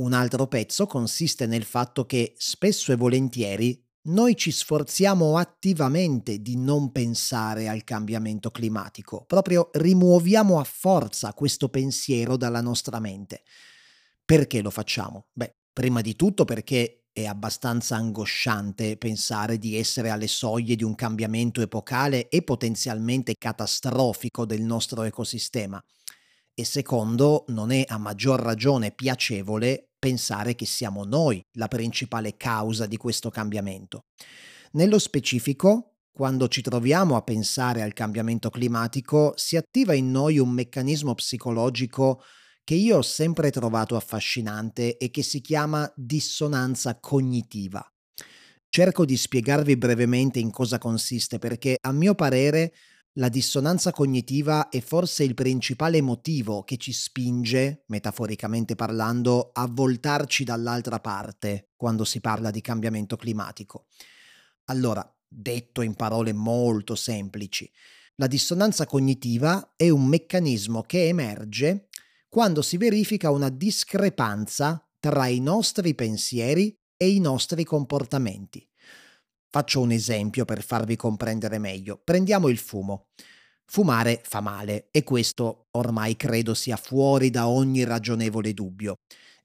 Un 0.00 0.12
altro 0.12 0.48
pezzo 0.48 0.86
consiste 0.88 1.46
nel 1.46 1.62
fatto 1.62 2.04
che 2.04 2.34
spesso 2.36 2.90
e 2.90 2.96
volentieri 2.96 3.80
noi 4.06 4.36
ci 4.36 4.50
sforziamo 4.50 5.38
attivamente 5.38 6.42
di 6.42 6.56
non 6.56 6.90
pensare 6.90 7.68
al 7.68 7.84
cambiamento 7.84 8.50
climatico, 8.50 9.24
proprio 9.24 9.70
rimuoviamo 9.72 10.58
a 10.58 10.64
forza 10.64 11.32
questo 11.32 11.68
pensiero 11.68 12.36
dalla 12.36 12.60
nostra 12.60 12.98
mente. 12.98 13.42
Perché 14.24 14.62
lo 14.62 14.70
facciamo? 14.70 15.26
Beh, 15.32 15.56
prima 15.72 16.00
di 16.00 16.16
tutto 16.16 16.44
perché 16.44 17.04
è 17.12 17.26
abbastanza 17.26 17.96
angosciante 17.96 18.96
pensare 18.96 19.58
di 19.58 19.76
essere 19.76 20.10
alle 20.10 20.26
soglie 20.26 20.76
di 20.76 20.82
un 20.82 20.94
cambiamento 20.94 21.60
epocale 21.60 22.28
e 22.28 22.42
potenzialmente 22.42 23.34
catastrofico 23.38 24.46
del 24.46 24.62
nostro 24.62 25.02
ecosistema. 25.02 25.82
E 26.54 26.64
secondo, 26.64 27.44
non 27.48 27.70
è 27.70 27.84
a 27.86 27.98
maggior 27.98 28.40
ragione 28.40 28.92
piacevole 28.92 29.90
pensare 29.98 30.54
che 30.54 30.66
siamo 30.66 31.04
noi 31.04 31.44
la 31.52 31.68
principale 31.68 32.36
causa 32.36 32.86
di 32.86 32.96
questo 32.96 33.30
cambiamento. 33.30 34.06
Nello 34.72 34.98
specifico, 34.98 35.96
quando 36.10 36.48
ci 36.48 36.62
troviamo 36.62 37.16
a 37.16 37.22
pensare 37.22 37.82
al 37.82 37.92
cambiamento 37.92 38.50
climatico, 38.50 39.34
si 39.36 39.56
attiva 39.56 39.94
in 39.94 40.10
noi 40.10 40.38
un 40.38 40.50
meccanismo 40.50 41.14
psicologico 41.14 42.22
che 42.64 42.74
io 42.74 42.96
ho 42.96 43.02
sempre 43.02 43.50
trovato 43.50 43.94
affascinante 43.94 44.96
e 44.96 45.10
che 45.10 45.22
si 45.22 45.40
chiama 45.42 45.90
dissonanza 45.94 46.98
cognitiva. 46.98 47.86
Cerco 48.68 49.04
di 49.04 49.16
spiegarvi 49.16 49.76
brevemente 49.76 50.40
in 50.40 50.50
cosa 50.50 50.78
consiste 50.78 51.38
perché 51.38 51.76
a 51.80 51.92
mio 51.92 52.14
parere 52.14 52.72
la 53.18 53.28
dissonanza 53.28 53.92
cognitiva 53.92 54.68
è 54.70 54.80
forse 54.80 55.22
il 55.22 55.34
principale 55.34 56.00
motivo 56.00 56.64
che 56.64 56.78
ci 56.78 56.92
spinge, 56.92 57.84
metaforicamente 57.86 58.74
parlando, 58.74 59.50
a 59.52 59.68
voltarci 59.70 60.42
dall'altra 60.42 60.98
parte 60.98 61.68
quando 61.76 62.02
si 62.04 62.20
parla 62.20 62.50
di 62.50 62.60
cambiamento 62.60 63.16
climatico. 63.16 63.86
Allora, 64.64 65.08
detto 65.28 65.82
in 65.82 65.94
parole 65.94 66.32
molto 66.32 66.96
semplici, 66.96 67.70
la 68.16 68.26
dissonanza 68.26 68.86
cognitiva 68.86 69.74
è 69.76 69.88
un 69.90 70.06
meccanismo 70.06 70.82
che 70.82 71.06
emerge 71.06 71.88
quando 72.34 72.62
si 72.62 72.78
verifica 72.78 73.30
una 73.30 73.48
discrepanza 73.48 74.84
tra 74.98 75.28
i 75.28 75.38
nostri 75.38 75.94
pensieri 75.94 76.76
e 76.96 77.10
i 77.10 77.20
nostri 77.20 77.62
comportamenti. 77.62 78.68
Faccio 79.48 79.80
un 79.80 79.92
esempio 79.92 80.44
per 80.44 80.64
farvi 80.64 80.96
comprendere 80.96 81.58
meglio. 81.58 82.00
Prendiamo 82.02 82.48
il 82.48 82.58
fumo. 82.58 83.10
Fumare 83.66 84.20
fa 84.24 84.40
male 84.40 84.88
e 84.90 85.04
questo 85.04 85.68
ormai 85.76 86.16
credo 86.16 86.54
sia 86.54 86.74
fuori 86.74 87.30
da 87.30 87.46
ogni 87.46 87.84
ragionevole 87.84 88.52
dubbio. 88.52 88.96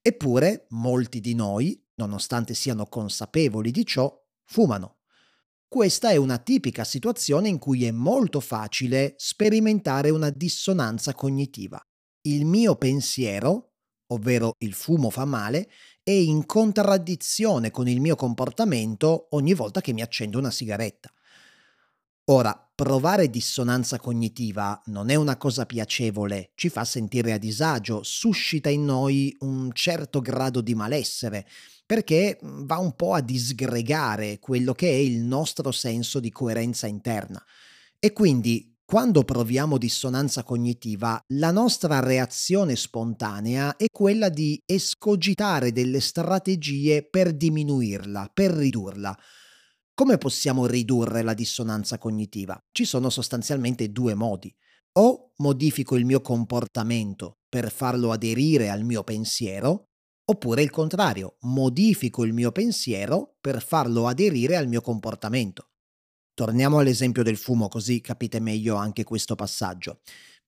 Eppure 0.01 0.65
molti 0.69 1.19
di 1.19 1.36
noi, 1.36 1.79
nonostante 1.98 2.55
siano 2.55 2.88
consapevoli 2.88 3.69
di 3.69 3.86
ciò, 3.86 4.12
fumano. 4.46 5.01
Questa 5.67 6.10
è 6.10 6.15
una 6.15 6.39
tipica 6.39 6.84
situazione 6.84 7.50
in 7.50 7.60
cui 7.60 7.86
è 7.86 7.91
molto 7.91 8.39
facile 8.39 9.13
sperimentare 9.17 10.10
una 10.10 10.31
dissonanza 10.31 11.13
cognitiva 11.13 11.79
il 12.34 12.46
mio 12.46 12.76
pensiero, 12.76 13.74
ovvero 14.08 14.56
il 14.60 14.74
fumo 14.74 15.10
fa 15.10 15.26
male, 15.26 15.70
è 16.04 16.12
in 16.12 16.46
contraddizione 16.46 17.72
con 17.72 17.88
il 17.88 18.02
mio 18.02 18.16
comportamento 18.16 19.28
ogni 19.32 19.54
volta 19.54 19.82
che 19.82 19.94
mi 19.94 20.02
accendo 20.02 20.40
una 20.40 20.52
sigaretta. 20.52 21.12
Ora, 22.26 22.72
provare 22.76 23.30
dissonanza 23.30 24.00
cognitiva 24.00 24.80
non 24.86 25.10
è 25.10 25.16
una 25.16 25.36
cosa 25.38 25.66
piacevole, 25.66 26.52
ci 26.56 26.70
fa 26.70 26.86
sentire 26.86 27.34
a 27.34 27.38
disagio, 27.38 28.04
suscita 28.04 28.70
in 28.70 28.86
noi 28.86 29.36
un 29.40 29.72
certo 29.74 30.22
grado 30.22 30.62
di 30.62 30.76
malessere, 30.76 31.48
perché 31.86 32.38
va 32.42 32.78
un 32.78 32.96
po' 32.96 33.14
a 33.14 33.22
disgregare 33.22 34.38
quello 34.38 34.74
che 34.74 34.90
è 34.90 34.94
il 34.94 35.22
nostro 35.22 35.72
senso 35.72 36.20
di 36.20 36.32
coerenza 36.32 36.86
interna. 36.86 37.44
E 37.98 38.14
quindi 38.14 38.69
quando 38.89 39.24
proviamo 39.24 39.77
dissonanza 39.77 40.41
cognitiva, 40.41 41.24
la 41.36 41.51
nostra 41.51 42.00
reazione 42.00 42.75
spontanea 42.75 43.75
è 43.75 43.86
quella 43.91 44.29
di 44.29 44.60
escogitare 44.65 45.72
delle 45.72 46.00
strategie 46.00 47.08
per 47.08 47.36
diminuirla, 47.36 48.31
per 48.34 48.50
ridurla. 48.50 49.15
Come 49.93 50.17
possiamo 50.17 50.65
ridurre 50.65 51.22
la 51.22 51.36
dissonanza 51.36 52.00
cognitiva? 52.00 52.60
Ci 52.72 52.84
sono 52.84 53.12
sostanzialmente 53.12 53.91
due 53.91 54.15
modi. 54.15 54.51
O 54.93 55.34
modifico 55.36 55.96
il 55.96 56.05
mio 56.05 56.22
comportamento 56.22 57.41
per 57.48 57.72
farlo 57.72 58.12
aderire 58.12 58.72
al 58.72 58.84
mio 58.84 59.03
pensiero, 59.03 59.89
oppure 60.25 60.63
il 60.63 60.72
contrario, 60.72 61.38
modifico 61.41 62.25
il 62.25 62.34
mio 62.34 62.51
pensiero 62.51 63.36
per 63.39 63.62
farlo 63.62 64.08
aderire 64.08 64.58
al 64.58 64.67
mio 64.67 64.81
comportamento. 64.81 65.69
Torniamo 66.39 66.79
all'esempio 66.79 67.22
del 67.22 67.36
fumo 67.36 67.67
così 67.67 68.00
capite 68.00 68.39
meglio 68.39 68.75
anche 68.75 69.03
questo 69.03 69.36
passaggio. 69.36 70.00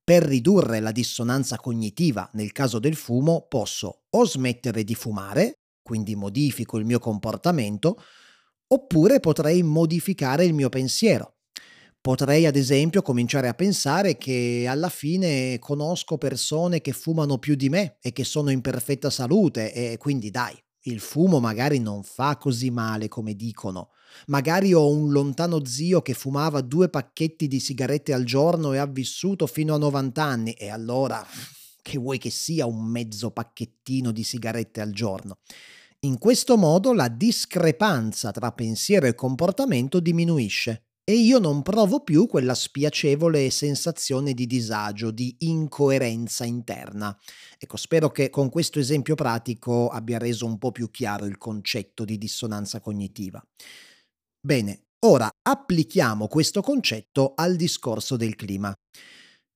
per 0.01 0.23
ridurre 0.23 0.79
la 0.79 0.93
dissonanza 0.93 1.57
cognitiva 1.57 2.29
nel 2.33 2.53
caso 2.53 2.79
del 2.79 2.95
fumo 2.95 3.45
posso 3.49 4.03
o 4.09 4.25
smettere 4.25 4.85
di 4.85 4.95
fumare, 4.95 5.59
quindi 5.83 6.15
modifico 6.15 6.77
il 6.77 6.85
mio 6.85 6.99
comportamento, 6.99 8.01
oppure 8.67 9.19
potrei 9.19 9.63
modificare 9.63 10.45
il 10.45 10.53
mio 10.53 10.69
pensiero. 10.69 11.39
Potrei 11.99 12.45
ad 12.45 12.55
esempio 12.55 13.01
cominciare 13.01 13.49
a 13.49 13.53
pensare 13.53 14.17
che 14.17 14.67
alla 14.69 14.89
fine 14.89 15.59
conosco 15.59 16.17
persone 16.17 16.79
che 16.79 16.93
fumano 16.93 17.37
più 17.37 17.55
di 17.55 17.67
me 17.67 17.97
e 17.99 18.13
che 18.13 18.23
sono 18.23 18.49
in 18.49 18.61
perfetta 18.61 19.09
salute 19.09 19.73
e 19.73 19.97
quindi 19.97 20.31
dai, 20.31 20.57
il 20.83 21.01
fumo 21.01 21.41
magari 21.41 21.79
non 21.79 22.01
fa 22.03 22.37
così 22.37 22.69
male 22.71 23.09
come 23.09 23.35
dicono. 23.35 23.89
Magari 24.27 24.73
ho 24.73 24.89
un 24.89 25.11
lontano 25.11 25.65
zio 25.65 26.01
che 26.01 26.13
fumava 26.13 26.61
due 26.61 26.89
pacchetti 26.89 27.47
di 27.47 27.59
sigarette 27.59 28.13
al 28.13 28.23
giorno 28.23 28.73
e 28.73 28.77
ha 28.77 28.85
vissuto 28.85 29.47
fino 29.47 29.73
a 29.73 29.77
90 29.77 30.23
anni 30.23 30.51
e 30.53 30.69
allora 30.69 31.25
che 31.81 31.97
vuoi 31.97 32.17
che 32.17 32.29
sia 32.29 32.65
un 32.65 32.85
mezzo 32.85 33.31
pacchettino 33.31 34.11
di 34.11 34.23
sigarette 34.23 34.81
al 34.81 34.91
giorno. 34.91 35.39
In 36.01 36.17
questo 36.17 36.57
modo 36.57 36.93
la 36.93 37.09
discrepanza 37.09 38.31
tra 38.31 38.51
pensiero 38.51 39.05
e 39.05 39.15
comportamento 39.15 39.99
diminuisce 39.99 40.85
e 41.03 41.13
io 41.13 41.39
non 41.39 41.61
provo 41.61 42.01
più 42.01 42.27
quella 42.27 42.53
spiacevole 42.53 43.49
sensazione 43.49 44.33
di 44.33 44.47
disagio, 44.47 45.11
di 45.11 45.35
incoerenza 45.39 46.45
interna. 46.45 47.15
Ecco, 47.57 47.75
spero 47.75 48.11
che 48.11 48.29
con 48.29 48.49
questo 48.49 48.79
esempio 48.79 49.15
pratico 49.15 49.89
abbia 49.89 50.17
reso 50.17 50.45
un 50.45 50.57
po' 50.57 50.71
più 50.71 50.89
chiaro 50.89 51.25
il 51.25 51.37
concetto 51.37 52.05
di 52.05 52.17
dissonanza 52.17 52.79
cognitiva. 52.79 53.43
Bene, 54.43 54.85
ora 55.05 55.29
applichiamo 55.39 56.27
questo 56.27 56.61
concetto 56.61 57.33
al 57.35 57.55
discorso 57.55 58.17
del 58.17 58.35
clima. 58.35 58.73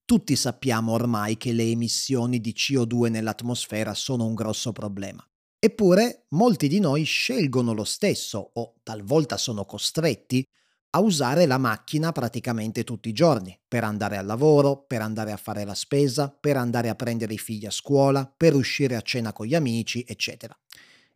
Tutti 0.05 0.35
sappiamo 0.35 0.91
ormai 0.91 1.37
che 1.37 1.53
le 1.53 1.63
emissioni 1.63 2.39
di 2.39 2.53
CO2 2.53 3.09
nell'atmosfera 3.09 3.95
sono 3.95 4.27
un 4.27 4.35
grosso 4.35 4.71
problema. 4.71 5.25
Eppure 5.57 6.27
molti 6.35 6.67
di 6.67 6.79
noi 6.79 7.03
scelgono 7.03 7.73
lo 7.73 7.83
stesso, 7.83 8.51
o 8.53 8.75
talvolta 8.83 9.37
sono 9.37 9.65
costretti, 9.65 10.43
a 10.91 10.99
usare 10.99 11.47
la 11.47 11.57
macchina 11.57 12.11
praticamente 12.11 12.83
tutti 12.83 13.09
i 13.09 13.13
giorni, 13.13 13.59
per 13.67 13.83
andare 13.83 14.17
al 14.17 14.27
lavoro, 14.27 14.85
per 14.85 15.01
andare 15.01 15.31
a 15.31 15.37
fare 15.37 15.65
la 15.65 15.73
spesa, 15.73 16.29
per 16.29 16.57
andare 16.57 16.89
a 16.89 16.95
prendere 16.95 17.33
i 17.33 17.39
figli 17.39 17.65
a 17.65 17.71
scuola, 17.71 18.31
per 18.37 18.53
uscire 18.53 18.95
a 18.95 19.01
cena 19.01 19.33
con 19.33 19.47
gli 19.47 19.55
amici, 19.55 20.05
eccetera. 20.07 20.55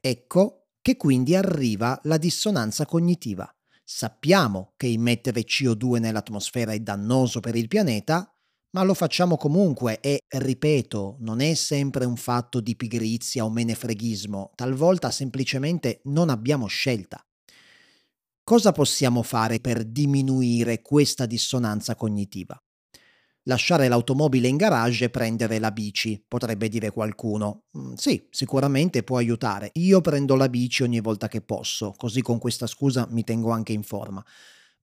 Ecco 0.02 0.70
che 0.82 0.98
quindi 0.98 1.36
arriva 1.36 2.00
la 2.04 2.18
dissonanza 2.18 2.88
cognitiva. 2.88 3.48
Sappiamo 3.92 4.74
che 4.78 4.86
immettere 4.86 5.42
CO2 5.42 5.98
nell'atmosfera 6.00 6.74
è 6.74 6.80
dannoso 6.80 7.40
per 7.40 7.56
il 7.56 7.68
pianeta, 7.68 8.32
ma 8.76 8.84
lo 8.84 8.94
facciamo 8.94 9.36
comunque 9.36 10.00
e, 10.00 10.26
ripeto, 10.28 11.18
non 11.22 11.42
è 11.42 11.56
sempre 11.56 12.06
un 12.06 12.16
fatto 12.16 12.60
di 12.62 12.76
pigrizia 12.76 13.44
o 13.44 13.50
menefreghismo, 13.50 14.52
talvolta 14.54 15.10
semplicemente 15.10 16.02
non 16.04 16.30
abbiamo 16.30 16.68
scelta. 16.68 17.20
Cosa 18.44 18.72
possiamo 18.74 19.24
fare 19.24 19.60
per 19.60 19.86
diminuire 19.86 20.82
questa 20.82 21.26
dissonanza 21.26 21.96
cognitiva? 21.96 22.62
Lasciare 23.50 23.88
l'automobile 23.88 24.48
in 24.48 24.58
garage 24.58 25.06
e 25.06 25.10
prendere 25.10 25.58
la 25.58 25.72
bici, 25.72 26.24
potrebbe 26.28 26.70
dire 26.70 26.92
qualcuno. 26.92 27.64
Mm, 27.76 27.94
sì, 27.96 28.28
sicuramente 28.30 29.02
può 29.02 29.18
aiutare. 29.18 29.72
Io 29.74 30.02
prendo 30.02 30.36
la 30.36 30.48
bici 30.48 30.84
ogni 30.84 31.00
volta 31.00 31.28
che 31.28 31.42
posso, 31.42 31.94
così 31.98 32.22
con 32.22 32.38
questa 32.38 32.68
scusa 32.68 33.08
mi 33.10 33.24
tengo 33.24 33.50
anche 33.50 33.74
in 33.74 33.82
forma. 33.82 34.24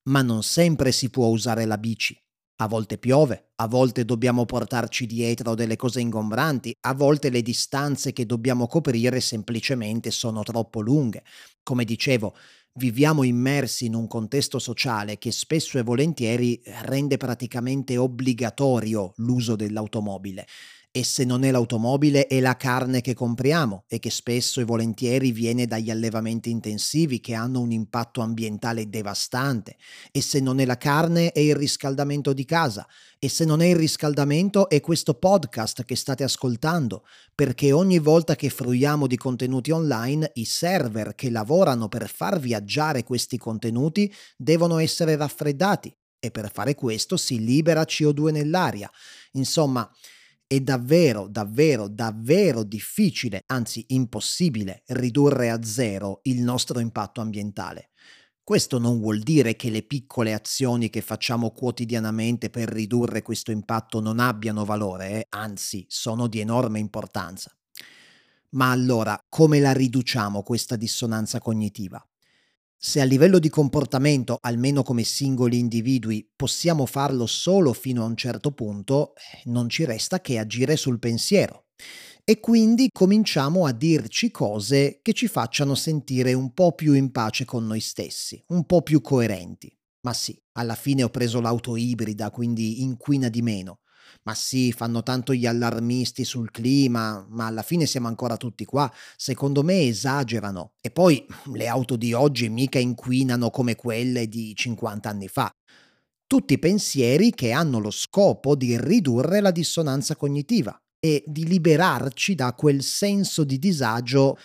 Ma 0.09 0.21
non 0.23 0.43
sempre 0.43 0.91
si 0.91 1.11
può 1.11 1.29
usare 1.29 1.65
la 1.65 1.79
bici. 1.79 2.21
A 2.59 2.67
volte 2.67 2.99
piove, 2.99 3.51
a 3.55 3.69
volte 3.69 4.05
dobbiamo 4.05 4.45
portarci 4.47 5.07
dietro 5.07 5.55
delle 5.55 5.77
cose 5.77 6.01
ingombranti, 6.01 6.75
a 6.87 6.95
volte 6.95 7.31
le 7.31 7.43
distanze 7.43 8.13
che 8.13 8.27
dobbiamo 8.27 8.67
coprire 8.67 9.21
semplicemente 9.21 10.11
sono 10.11 10.43
troppo 10.43 10.81
lunghe. 10.81 11.23
Come 11.63 11.85
dicevo, 11.85 12.35
viviamo 12.77 13.23
immersi 13.23 13.87
in 13.87 13.95
un 13.95 14.07
contesto 14.07 14.59
sociale 14.59 15.19
che 15.19 15.33
spesso 15.33 15.79
e 15.79 15.83
volentieri 15.83 16.61
rende 16.83 17.17
praticamente 17.17 17.97
obbligatorio 17.97 19.13
l'uso 19.17 19.57
dell'automobile 19.57 20.47
e 20.97 21.05
se 21.05 21.25
non 21.25 21.45
è 21.45 21.51
l'automobile 21.51 22.27
è 22.27 22.41
la 22.41 22.57
carne 22.57 23.03
che 23.03 23.13
compriamo 23.13 23.85
e 23.87 23.99
che 23.99 24.09
spesso 24.09 24.63
e 24.63 24.65
volentieri 24.65 25.31
viene 25.31 25.67
dagli 25.67 25.91
allevamenti 25.91 26.49
intensivi 26.49 27.21
che 27.21 27.35
hanno 27.35 27.61
un 27.61 27.71
impatto 27.71 28.23
ambientale 28.23 28.89
devastante. 28.89 29.77
E 30.11 30.23
se 30.23 30.41
non 30.41 30.59
è 30.59 30.65
la 30.65 30.79
carne 30.79 31.33
è 31.33 31.41
il 31.41 31.55
riscaldamento 31.55 32.33
di 32.33 32.47
casa. 32.47 32.89
E 33.19 33.29
se 33.29 33.45
non 33.45 33.61
è 33.61 33.67
il 33.67 33.77
riscaldamento 33.77 34.71
è 34.71 34.81
questo 34.81 35.13
podcast 35.13 35.85
che 35.85 35.97
state 35.97 36.25
ascoltando 36.25 37.05
perché 37.35 37.73
ogni 37.73 37.99
volta 37.99 38.35
che 38.35 38.49
fruiamo 38.49 39.07
di 39.07 39.19
contenuti 39.19 39.73
online 39.73 40.31
i 40.37 40.47
server 40.47 41.15
che 41.15 41.29
lavorano 41.29 41.89
per 41.89 42.09
far 42.09 42.41
viaggiare 42.41 43.05
questi 43.05 43.37
contenuti 43.37 44.11
devono 44.35 44.79
essere 44.79 45.15
raffreddati. 45.15 45.95
E 46.19 46.31
per 46.31 46.51
fare 46.51 46.75
questo 46.75 47.19
si 47.19 47.45
libera 47.45 47.83
CO2 47.83 48.33
nell'aria. 48.33 48.91
Insomma, 49.33 49.89
è 50.47 50.61
davvero, 50.61 51.27
davvero, 51.29 51.89
davvero 51.89 52.63
difficile, 52.63 53.43
anzi 53.47 53.85
impossibile, 53.89 54.83
ridurre 54.87 55.51
a 55.51 55.63
zero 55.63 56.21
il 56.25 56.41
nostro 56.43 56.79
impatto 56.79 57.21
ambientale. 57.21 57.91
Questo 58.45 58.79
non 58.79 59.01
vuol 59.01 59.19
dire 59.19 59.57
che 59.57 59.71
le 59.71 59.83
piccole 59.83 60.33
azioni 60.33 60.89
che 60.89 61.01
facciamo 61.01 61.51
quotidianamente 61.51 62.49
per 62.49 62.69
ridurre 62.69 63.23
questo 63.23 63.51
impatto 63.51 64.01
non 64.01 64.21
abbiano 64.21 64.65
valore, 64.65 65.11
eh? 65.11 65.27
anzi 65.31 65.85
sono 65.89 66.29
di 66.29 66.39
enorme 66.39 66.79
importanza. 66.79 67.51
Ma 68.51 68.71
allora, 68.71 69.19
come 69.29 69.59
la 69.59 69.73
riduciamo 69.73 70.45
questa 70.45 70.77
dissonanza 70.77 71.41
cognitiva? 71.41 72.01
Se 72.79 73.01
a 73.01 73.05
livello 73.05 73.39
di 73.39 73.49
comportamento, 73.49 74.39
almeno 74.41 74.83
come 74.83 75.03
singoli 75.03 75.59
individui, 75.59 76.31
possiamo 76.37 76.85
farlo 76.85 77.27
solo 77.27 77.73
fino 77.73 78.03
a 78.03 78.07
un 78.07 78.17
certo 78.17 78.53
punto, 78.53 79.15
eh, 79.15 79.43
non 79.47 79.69
ci 79.69 79.85
resta 79.85 80.21
che 80.21 80.39
agire 80.39 80.77
sul 80.77 80.99
pensiero. 80.99 81.67
E 82.23 82.39
quindi 82.39 82.89
cominciamo 82.93 83.67
a 83.67 83.73
dirci 83.73 84.31
cose 84.31 85.01
che 85.01 85.13
ci 85.15 85.27
facciano 85.27 85.75
sentire 85.75 86.35
un 86.35 86.53
po' 86.53 86.73
più 86.73 86.93
in 86.93 87.13
pace 87.13 87.45
con 87.45 87.67
noi 87.67 87.81
stessi, 87.81 88.43
un 88.49 88.67
po' 88.67 88.83
più 88.83 89.01
coerenti. 89.01 89.75
Ma 90.01 90.13
sì, 90.13 90.39
alla 90.53 90.75
fine 90.75 91.03
ho 91.03 91.09
preso 91.09 91.41
l'auto 91.41 91.77
ibrida, 91.77 92.31
quindi 92.31 92.83
inquina 92.83 93.29
di 93.29 93.43
meno 93.43 93.81
ma 94.27 94.35
sì, 94.35 94.73
fanno 94.73 95.05
tanto 95.05 95.33
gli 95.33 95.47
allarmisti 95.47 96.25
sul 96.25 96.51
clima, 96.51 97.25
ma 97.31 97.47
alla 97.47 97.63
fine 97.63 97.87
siamo 97.87 98.09
ancora 98.09 98.37
tutti 98.37 98.65
qua. 98.65 98.93
Secondo 99.17 99.63
me 99.63 99.87
esagerano. 99.87 100.73
E 100.81 100.91
poi 100.91 101.25
le 101.55 101.69
auto 101.69 101.95
di 101.95 102.13
oggi 102.13 102.49
mica 102.49 102.81
inquinano 102.81 103.51
come 103.51 103.77
quelle 103.77 104.27
di 104.27 104.53
50 104.55 105.09
anni 105.09 105.29
fa. 105.29 105.49
Tutti 106.27 106.59
pensieri 106.59 107.31
che 107.31 107.53
hanno 107.53 107.79
lo 107.79 107.93
scopo 107.93 108.57
di 108.57 108.77
ridurre 108.77 109.41
la 109.41 109.53
dissonanza 109.53 110.17
cognitiva 110.17 110.77
e 110.99 111.23
di 111.25 111.47
liberarci 111.47 112.35
da 112.35 112.53
quel 112.55 112.83
senso 112.83 113.45
di 113.45 113.61
disagio 113.61 114.37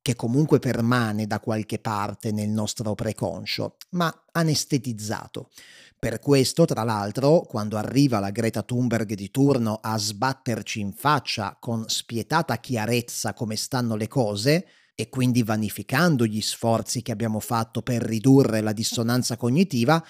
che 0.00 0.14
comunque 0.14 0.60
permane 0.60 1.26
da 1.26 1.40
qualche 1.40 1.78
parte 1.78 2.30
nel 2.32 2.48
nostro 2.48 2.94
preconscio, 2.94 3.76
ma 3.90 4.24
anestetizzato. 4.32 5.50
Per 5.98 6.20
questo, 6.20 6.64
tra 6.64 6.82
l'altro, 6.82 7.40
quando 7.40 7.76
arriva 7.76 8.20
la 8.20 8.30
Greta 8.30 8.62
Thunberg 8.62 9.14
di 9.14 9.30
turno 9.30 9.78
a 9.80 9.96
sbatterci 9.96 10.80
in 10.80 10.92
faccia 10.92 11.56
con 11.58 11.84
spietata 11.88 12.58
chiarezza 12.58 13.32
come 13.32 13.56
stanno 13.56 13.96
le 13.96 14.06
cose, 14.08 14.66
e 14.98 15.10
quindi 15.10 15.42
vanificando 15.42 16.24
gli 16.24 16.40
sforzi 16.40 17.02
che 17.02 17.12
abbiamo 17.12 17.38
fatto 17.38 17.82
per 17.82 18.02
ridurre 18.02 18.62
la 18.62 18.72
dissonanza 18.72 19.36
cognitiva, 19.36 20.02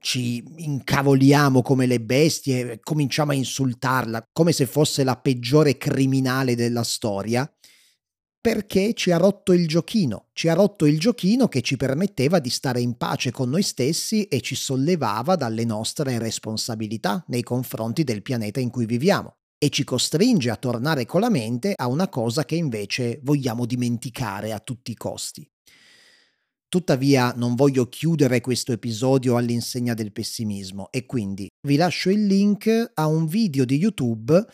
ci 0.00 0.42
incavoliamo 0.56 1.62
come 1.62 1.86
le 1.86 2.00
bestie, 2.00 2.80
cominciamo 2.82 3.30
a 3.30 3.36
insultarla 3.36 4.28
come 4.32 4.50
se 4.50 4.66
fosse 4.66 5.04
la 5.04 5.16
peggiore 5.16 5.76
criminale 5.76 6.56
della 6.56 6.82
storia, 6.82 7.48
perché 8.46 8.94
ci 8.94 9.10
ha 9.10 9.16
rotto 9.16 9.52
il 9.52 9.66
giochino, 9.66 10.26
ci 10.32 10.46
ha 10.46 10.54
rotto 10.54 10.86
il 10.86 11.00
giochino 11.00 11.48
che 11.48 11.62
ci 11.62 11.76
permetteva 11.76 12.38
di 12.38 12.48
stare 12.48 12.80
in 12.80 12.96
pace 12.96 13.32
con 13.32 13.50
noi 13.50 13.64
stessi 13.64 14.26
e 14.26 14.40
ci 14.40 14.54
sollevava 14.54 15.34
dalle 15.34 15.64
nostre 15.64 16.16
responsabilità 16.20 17.24
nei 17.26 17.42
confronti 17.42 18.04
del 18.04 18.22
pianeta 18.22 18.60
in 18.60 18.70
cui 18.70 18.86
viviamo 18.86 19.38
e 19.58 19.68
ci 19.68 19.82
costringe 19.82 20.48
a 20.50 20.54
tornare 20.54 21.06
con 21.06 21.22
la 21.22 21.28
mente 21.28 21.72
a 21.74 21.88
una 21.88 22.08
cosa 22.08 22.44
che 22.44 22.54
invece 22.54 23.18
vogliamo 23.24 23.66
dimenticare 23.66 24.52
a 24.52 24.60
tutti 24.60 24.92
i 24.92 24.96
costi. 24.96 25.44
Tuttavia 26.68 27.32
non 27.34 27.56
voglio 27.56 27.88
chiudere 27.88 28.40
questo 28.40 28.70
episodio 28.70 29.36
all'insegna 29.36 29.94
del 29.94 30.12
pessimismo 30.12 30.86
e 30.92 31.04
quindi 31.04 31.48
vi 31.66 31.74
lascio 31.74 32.10
il 32.10 32.24
link 32.26 32.92
a 32.94 33.08
un 33.08 33.26
video 33.26 33.64
di 33.64 33.76
YouTube 33.76 34.46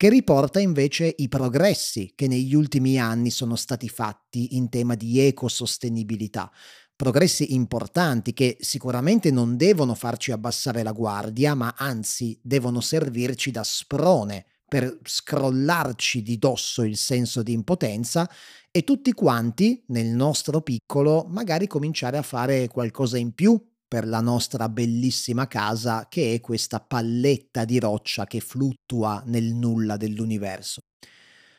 che 0.00 0.08
riporta 0.08 0.60
invece 0.60 1.14
i 1.18 1.28
progressi 1.28 2.14
che 2.14 2.26
negli 2.26 2.54
ultimi 2.54 2.98
anni 2.98 3.28
sono 3.28 3.54
stati 3.54 3.90
fatti 3.90 4.56
in 4.56 4.70
tema 4.70 4.94
di 4.94 5.20
ecosostenibilità. 5.20 6.50
progressi 6.96 7.52
importanti 7.52 8.32
che 8.32 8.56
sicuramente 8.60 9.30
non 9.30 9.58
devono 9.58 9.94
farci 9.94 10.32
abbassare 10.32 10.82
la 10.82 10.92
guardia, 10.92 11.54
ma 11.54 11.74
anzi 11.76 12.38
devono 12.42 12.80
servirci 12.80 13.50
da 13.50 13.62
sprone 13.62 14.46
per 14.66 15.00
scrollarci 15.04 16.22
di 16.22 16.38
dosso 16.38 16.82
il 16.82 16.96
senso 16.96 17.42
di 17.42 17.52
impotenza 17.52 18.26
e 18.70 18.84
tutti 18.84 19.12
quanti, 19.12 19.84
nel 19.88 20.06
nostro 20.06 20.62
piccolo, 20.62 21.26
magari 21.28 21.66
cominciare 21.66 22.16
a 22.16 22.22
fare 22.22 22.68
qualcosa 22.68 23.18
in 23.18 23.34
più 23.34 23.62
per 23.90 24.06
la 24.06 24.20
nostra 24.20 24.68
bellissima 24.68 25.48
casa 25.48 26.06
che 26.08 26.32
è 26.32 26.40
questa 26.40 26.78
palletta 26.78 27.64
di 27.64 27.80
roccia 27.80 28.24
che 28.24 28.38
fluttua 28.38 29.20
nel 29.26 29.52
nulla 29.52 29.96
dell'universo. 29.96 30.82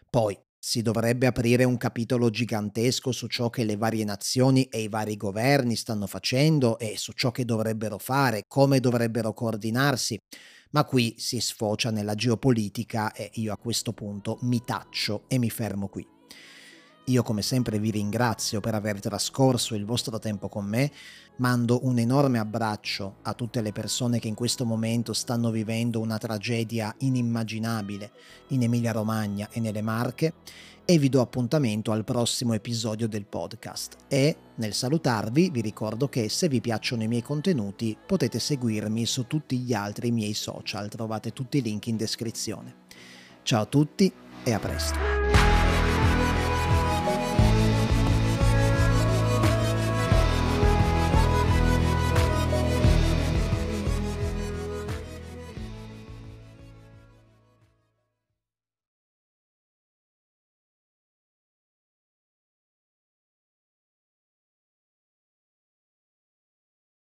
Poi, 0.10 0.40
si 0.58 0.82
dovrebbe 0.82 1.28
aprire 1.28 1.66
un 1.66 1.76
capitolo 1.76 2.30
gigantesco 2.30 3.12
su 3.12 3.28
ciò 3.28 3.50
che 3.50 3.66
le 3.66 3.76
varie 3.76 4.06
nazioni 4.06 4.64
e 4.66 4.80
i 4.82 4.88
vari 4.88 5.18
governi 5.18 5.76
stanno 5.76 6.08
facendo 6.08 6.80
e 6.80 6.96
su 6.98 7.12
ciò 7.12 7.32
che 7.32 7.44
dovrebbero 7.44 7.98
fare, 7.98 8.44
come 8.48 8.80
dovrebbero 8.80 9.34
coordinarsi, 9.34 10.18
ma 10.70 10.86
qui 10.86 11.16
si 11.18 11.42
sfocia 11.42 11.92
nella 11.92 12.16
geopolitica 12.16 13.12
e 13.12 13.30
io 13.34 13.52
a 13.52 13.58
questo 13.58 13.92
punto 13.92 14.38
mi 14.44 14.64
taccio 14.64 15.26
e 15.28 15.38
mi 15.38 15.50
fermo 15.50 15.90
qui. 15.90 16.21
Io 17.06 17.24
come 17.24 17.42
sempre 17.42 17.80
vi 17.80 17.90
ringrazio 17.90 18.60
per 18.60 18.76
aver 18.76 19.00
trascorso 19.00 19.74
il 19.74 19.86
vostro 19.86 20.20
tempo 20.20 20.48
con 20.50 20.66
me, 20.66 20.92
mando 21.38 21.80
un 21.86 21.98
enorme 21.98 22.38
abbraccio 22.38 23.16
a 23.24 23.34
tutte 23.34 23.62
le 23.62 23.72
persone 23.72 24.20
che 24.20 24.28
in 24.28 24.36
questo 24.36 24.66
momento 24.66 25.14
stanno 25.14 25.50
vivendo 25.50 26.00
una 26.00 26.20
tragedia 26.20 26.94
inimmaginabile 27.00 28.12
in 28.50 28.64
Emilia 28.64 28.92
Romagna 28.92 29.50
e 29.52 29.60
nelle 29.60 29.82
Marche 29.82 30.34
e 30.86 30.98
vi 30.98 31.10
do 31.10 31.22
appuntamento 31.22 31.92
al 31.92 32.04
prossimo 32.04 32.54
episodio 32.54 33.08
del 33.08 33.26
podcast 33.26 33.96
e 34.08 34.36
nel 34.56 34.74
salutarvi 34.74 35.50
vi 35.50 35.62
ricordo 35.62 36.08
che 36.08 36.30
se 36.30 36.50
vi 36.50 36.62
piacciono 36.62 37.04
i 37.04 37.08
miei 37.08 37.22
contenuti 37.22 37.98
potete 38.06 38.40
seguirmi 38.40 39.06
su 39.06 39.26
tutti 39.26 39.58
gli 39.58 39.74
altri 39.74 40.12
miei 40.12 40.34
social, 40.34 40.90
trovate 40.90 41.34
tutti 41.34 41.58
i 41.58 41.62
link 41.62 41.88
in 41.88 41.98
descrizione. 41.98 42.76
Ciao 43.44 43.62
a 43.62 43.66
tutti 43.66 44.12
e 44.44 44.54
a 44.54 44.60
presto. 44.60 45.21